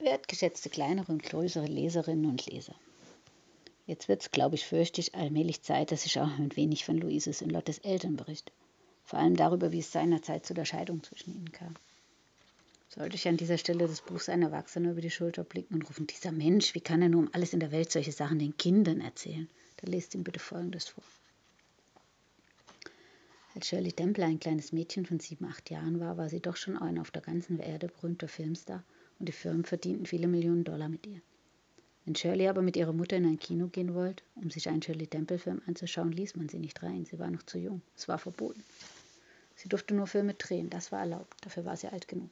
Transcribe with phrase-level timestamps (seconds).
[0.00, 2.74] Wertgeschätzte kleinere und größere Leserinnen und Leser.
[3.86, 6.96] Jetzt wird es, glaube ich, fürchte ich, allmählich Zeit, dass ich auch ein wenig von
[6.96, 8.52] Luises und Lottes Eltern berichte.
[9.04, 11.74] Vor allem darüber, wie es seinerzeit zu der Scheidung zwischen ihnen kam.
[12.88, 16.06] Sollte ich an dieser Stelle des Buchs ein Erwachsener über die Schulter blicken und rufen,
[16.06, 19.02] dieser Mensch, wie kann er nur um alles in der Welt solche Sachen den Kindern
[19.02, 19.48] erzählen?
[19.76, 21.04] Dann lest ihm bitte Folgendes vor.
[23.54, 26.78] Als Shirley Temple ein kleines Mädchen von sieben, acht Jahren war, war sie doch schon
[26.78, 28.82] ein auf der ganzen Erde berühmter Filmstar
[29.20, 31.20] und die Firmen verdienten viele Millionen Dollar mit ihr.
[32.04, 35.06] Wenn Shirley aber mit ihrer Mutter in ein Kino gehen wollte, um sich einen Shirley
[35.06, 37.04] Temple-Film anzuschauen, ließ man sie nicht rein.
[37.04, 37.82] Sie war noch zu jung.
[37.96, 38.64] Es war verboten.
[39.54, 41.36] Sie durfte nur Filme drehen, das war erlaubt.
[41.42, 42.30] Dafür war sie alt genug.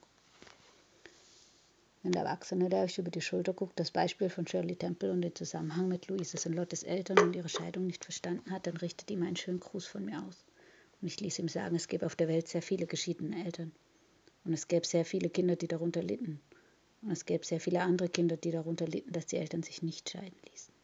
[2.02, 5.20] Wenn der Erwachsene, der euch über die Schulter guckt, das Beispiel von Shirley Temple und
[5.20, 9.10] den Zusammenhang mit Louises und Lottes Eltern und ihre Scheidung nicht verstanden hat, dann richtet
[9.10, 10.44] ihm einen schönen Gruß von mir aus.
[11.02, 13.72] Und ich ließ ihm sagen, es gäbe auf der Welt sehr viele geschiedene Eltern.
[14.44, 16.40] Und es gäbe sehr viele Kinder, die darunter litten.
[17.02, 20.10] Und es gäbe sehr viele andere Kinder, die darunter litten, dass die Eltern sich nicht
[20.10, 20.74] scheiden ließen.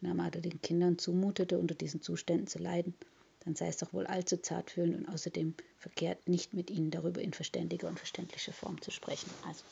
[0.00, 2.94] Wenn Amada den Kindern zumutete, unter diesen Zuständen zu leiden,
[3.40, 7.32] dann sei es doch wohl allzu zartfühlend und außerdem verkehrt, nicht mit ihnen darüber in
[7.32, 9.30] verständiger und verständlicher Form zu sprechen.
[9.46, 9.64] Also,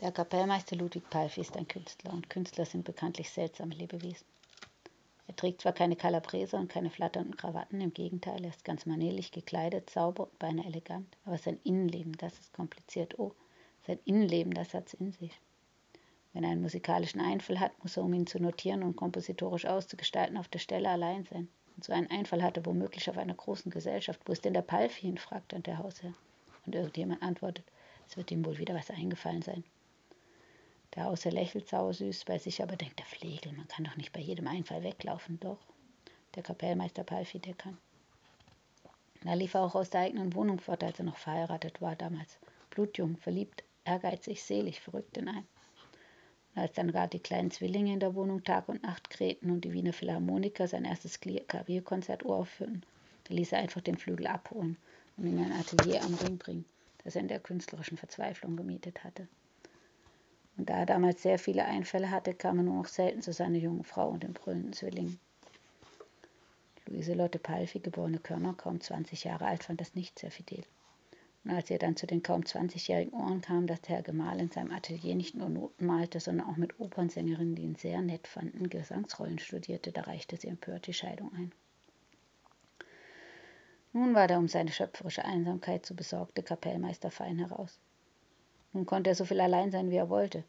[0.00, 4.26] der Kapellmeister Ludwig Palfi ist ein Künstler und Künstler sind bekanntlich seltsame Lebewesen.
[5.32, 9.32] Er trägt zwar keine Kalabrese und keine flatternden Krawatten, im Gegenteil, er ist ganz manierlich
[9.32, 13.18] gekleidet, sauber und beinahe elegant, aber sein Innenleben, das ist kompliziert.
[13.18, 13.32] Oh,
[13.86, 15.40] sein Innenleben, das hat's in sich.
[16.34, 20.36] Wenn er einen musikalischen Einfall hat, muss er, um ihn zu notieren und kompositorisch auszugestalten,
[20.36, 21.48] auf der Stelle allein sein.
[21.76, 24.20] Und so einen Einfall hatte womöglich auf einer großen Gesellschaft.
[24.26, 25.16] Wo ist denn der Palfi hin?
[25.16, 26.12] fragt dann der Hausherr.
[26.66, 27.64] Und irgendjemand antwortet,
[28.06, 29.64] es wird ihm wohl wieder was eingefallen sein.
[30.94, 34.20] Der Hausherr lächelt sauersüß, bei sich aber denkt der Flegel, man kann doch nicht bei
[34.20, 35.58] jedem Einfall weglaufen, doch.
[36.34, 37.78] Der Kapellmeister Palfi, der kann.
[39.24, 42.38] Da lief er auch aus der eigenen Wohnung fort, als er noch verheiratet war damals.
[42.70, 45.46] Blutjung, verliebt, ehrgeizig, selig, verrückt in ein.
[46.54, 49.62] Und als dann gar die kleinen Zwillinge in der Wohnung Tag und Nacht krähten und
[49.64, 52.84] die Wiener Philharmoniker sein erstes Klavierkonzert uraufführten,
[53.24, 54.76] da ließ er einfach den Flügel abholen
[55.16, 56.66] und in ein Atelier am Ring bringen,
[57.04, 59.28] das er in der künstlerischen Verzweiflung gemietet hatte.
[60.62, 63.58] Und da er damals sehr viele Einfälle hatte, kam er nur noch selten zu seiner
[63.58, 65.18] jungen Frau und den brüllenden Zwillingen.
[66.86, 70.62] Luise Lotte Palfi, geborene Körner, kaum 20 Jahre alt, fand das nicht sehr fidel.
[71.42, 74.52] Und als er dann zu den kaum 20-jährigen Ohren kam, dass der Herr Gemahl in
[74.52, 78.70] seinem Atelier nicht nur Noten malte, sondern auch mit Opernsängerinnen, die ihn sehr nett fanden,
[78.70, 81.50] Gesangsrollen studierte, da reichte sie empört die Scheidung ein.
[83.92, 87.80] Nun war der um seine schöpferische Einsamkeit zu besorgte Kapellmeister fein heraus.
[88.72, 90.44] Nun konnte er so viel allein sein, wie er wollte.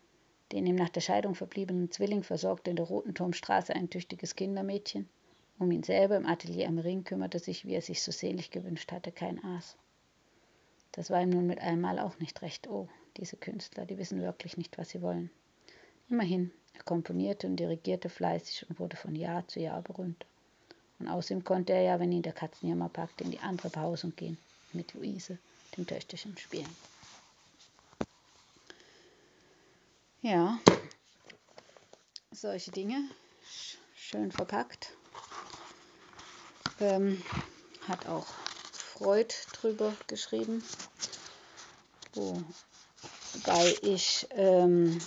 [0.52, 5.10] Den ihm nach der Scheidung verbliebenen Zwilling versorgte in der Roten Turmstraße ein tüchtiges Kindermädchen.
[5.60, 8.92] Um ihn selber im Atelier am Ring kümmerte sich, wie er sich so sehnlich gewünscht
[8.92, 9.76] hatte, kein Aas.
[10.92, 12.68] Das war ihm nun mit einmal auch nicht recht.
[12.68, 15.30] Oh, diese Künstler, die wissen wirklich nicht, was sie wollen.
[16.10, 20.28] Immerhin, er komponierte und dirigierte fleißig und wurde von Jahr zu Jahr berühmter.
[21.00, 24.38] Und außerdem konnte er ja, wenn ihn der Katzenjammer packte, in die andere Behausung gehen,
[24.72, 25.38] mit Luise,
[25.76, 26.70] dem Töchterchen, spielen.
[30.24, 30.58] Ja,
[32.32, 33.10] solche Dinge,
[33.94, 34.94] schön verpackt.
[36.80, 37.22] Ähm,
[37.90, 38.26] hat auch
[38.72, 40.64] Freud drüber geschrieben,
[42.14, 44.98] wobei ich ähm,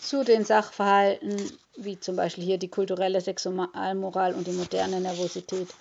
[0.00, 5.72] zu den Sachverhalten, wie zum Beispiel hier die kulturelle Sexualmoral und die moderne Nervosität,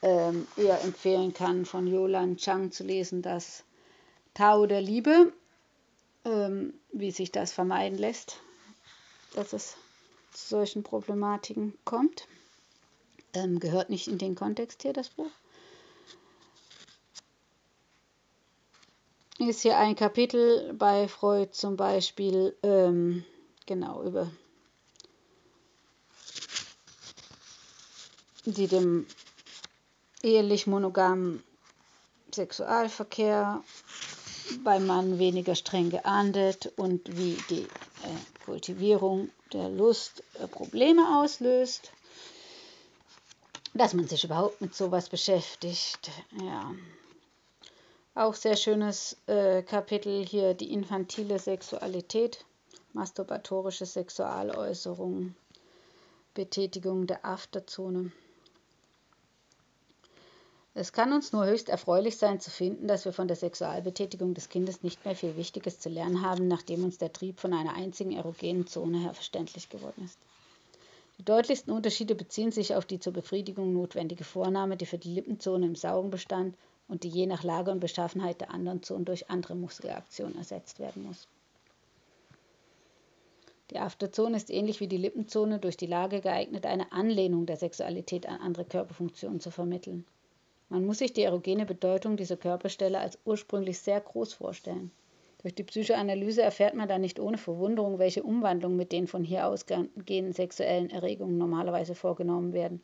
[0.00, 3.62] ähm, eher empfehlen kann, von Yolan Chang zu lesen, das
[4.32, 5.34] Tao der Liebe
[6.24, 8.38] ähm, wie sich das vermeiden lässt,
[9.34, 9.76] dass es
[10.32, 12.26] zu solchen Problematiken kommt.
[13.32, 15.30] Ähm, gehört nicht in den Kontext hier, das Buch.
[19.38, 23.24] Ist hier ein Kapitel bei Freud zum Beispiel, ähm,
[23.66, 24.30] genau, über
[28.44, 29.06] die dem
[30.22, 31.42] ehelich monogamen
[32.32, 33.62] Sexualverkehr
[34.62, 41.92] beim Mann weniger streng geahndet und wie die äh, Kultivierung der Lust äh, Probleme auslöst.
[43.72, 46.10] Dass man sich überhaupt mit sowas beschäftigt.
[46.40, 46.72] Ja.
[48.14, 52.44] Auch sehr schönes äh, Kapitel hier, die infantile Sexualität,
[52.92, 55.34] masturbatorische Sexualäußerungen,
[56.34, 58.12] Betätigung der Afterzone.
[60.76, 64.48] Es kann uns nur höchst erfreulich sein zu finden, dass wir von der Sexualbetätigung des
[64.48, 68.10] Kindes nicht mehr viel Wichtiges zu lernen haben, nachdem uns der Trieb von einer einzigen
[68.10, 70.18] erogenen Zone her verständlich geworden ist.
[71.18, 75.64] Die deutlichsten Unterschiede beziehen sich auf die zur Befriedigung notwendige Vornahme, die für die Lippenzone
[75.64, 76.56] im Saugen bestand,
[76.88, 81.04] und die je nach Lage und Beschaffenheit der anderen Zonen durch andere Muskelaktionen ersetzt werden
[81.04, 81.28] muss.
[83.70, 88.26] Die Afterzone ist ähnlich wie die Lippenzone durch die Lage geeignet, eine Anlehnung der Sexualität
[88.26, 90.04] an andere Körperfunktionen zu vermitteln.
[90.68, 94.90] Man muss sich die erogene Bedeutung dieser Körperstelle als ursprünglich sehr groß vorstellen.
[95.42, 99.46] Durch die Psychoanalyse erfährt man dann nicht ohne Verwunderung, welche Umwandlungen mit den von hier
[99.46, 102.80] ausgehenden sexuellen Erregungen normalerweise vorgenommen werden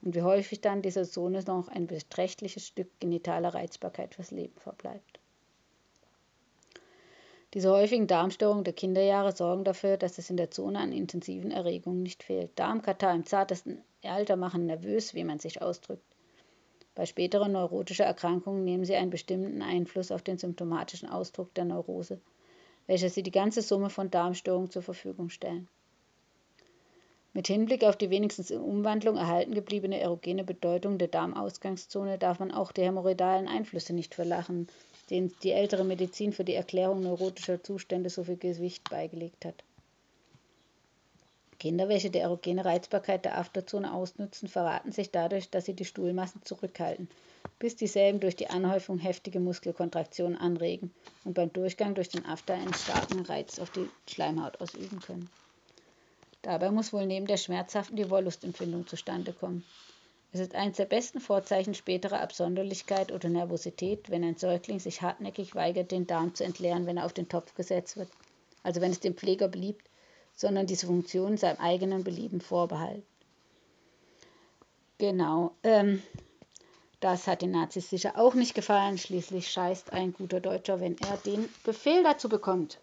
[0.00, 5.18] und wie häufig dann dieser Zone noch ein beträchtliches Stück genitaler Reizbarkeit fürs Leben verbleibt.
[7.54, 12.02] Diese häufigen Darmstörungen der Kinderjahre sorgen dafür, dass es in der Zone an intensiven Erregungen
[12.02, 12.56] nicht fehlt.
[12.58, 16.13] Darmkatar im zartesten Alter machen nervös, wie man sich ausdrückt.
[16.94, 22.20] Bei späteren neurotischen Erkrankungen nehmen sie einen bestimmten Einfluss auf den symptomatischen Ausdruck der Neurose,
[22.86, 25.68] welcher sie die ganze Summe von Darmstörungen zur Verfügung stellen.
[27.32, 32.52] Mit Hinblick auf die wenigstens in Umwandlung erhalten gebliebene erogene Bedeutung der Darmausgangszone darf man
[32.52, 34.68] auch die hämorrhoidalen Einflüsse nicht verlachen,
[35.10, 39.64] denen die ältere Medizin für die Erklärung neurotischer Zustände so viel Gewicht beigelegt hat.
[41.64, 46.42] Kinder, welche die erogene Reizbarkeit der Afterzone ausnutzen, verraten sich dadurch, dass sie die Stuhlmassen
[46.44, 47.08] zurückhalten,
[47.58, 50.92] bis dieselben durch die Anhäufung heftige Muskelkontraktionen anregen
[51.24, 55.30] und beim Durchgang durch den After einen starken Reiz auf die Schleimhaut ausüben können.
[56.42, 59.64] Dabei muss wohl neben der schmerzhaften die Wollustempfindung zustande kommen.
[60.34, 65.54] Es ist eines der besten Vorzeichen späterer Absonderlichkeit oder Nervosität, wenn ein Säugling sich hartnäckig
[65.54, 68.10] weigert, den Darm zu entleeren, wenn er auf den Topf gesetzt wird,
[68.62, 69.88] also wenn es dem Pfleger beliebt,
[70.34, 73.06] sondern diese Funktion seinem eigenen Belieben vorbehalten.
[74.98, 76.02] Genau, ähm,
[77.00, 78.96] das hat den Nazis sicher auch nicht gefallen.
[78.96, 82.78] Schließlich scheißt ein guter Deutscher, wenn er den Befehl dazu bekommt.